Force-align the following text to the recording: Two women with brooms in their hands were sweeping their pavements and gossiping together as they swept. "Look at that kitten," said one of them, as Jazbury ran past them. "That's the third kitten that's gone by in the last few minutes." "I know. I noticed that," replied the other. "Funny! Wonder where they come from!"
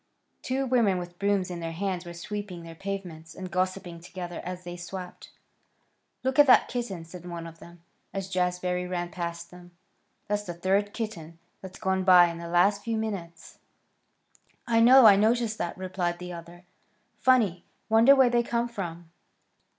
Two 0.41 0.65
women 0.65 0.97
with 0.97 1.19
brooms 1.19 1.51
in 1.51 1.59
their 1.59 1.73
hands 1.73 2.05
were 2.05 2.13
sweeping 2.15 2.63
their 2.63 2.73
pavements 2.73 3.35
and 3.35 3.51
gossiping 3.51 3.99
together 3.99 4.41
as 4.43 4.63
they 4.63 4.75
swept. 4.75 5.29
"Look 6.23 6.39
at 6.39 6.47
that 6.47 6.67
kitten," 6.67 7.05
said 7.05 7.23
one 7.23 7.45
of 7.45 7.59
them, 7.59 7.83
as 8.11 8.27
Jazbury 8.27 8.87
ran 8.87 9.11
past 9.11 9.51
them. 9.51 9.77
"That's 10.27 10.41
the 10.41 10.55
third 10.55 10.91
kitten 10.95 11.37
that's 11.61 11.77
gone 11.77 12.03
by 12.03 12.29
in 12.31 12.39
the 12.39 12.47
last 12.47 12.83
few 12.83 12.97
minutes." 12.97 13.59
"I 14.65 14.79
know. 14.79 15.05
I 15.05 15.15
noticed 15.17 15.59
that," 15.59 15.77
replied 15.77 16.17
the 16.17 16.33
other. 16.33 16.65
"Funny! 17.19 17.63
Wonder 17.87 18.15
where 18.15 18.31
they 18.31 18.41
come 18.41 18.67
from!" 18.67 19.11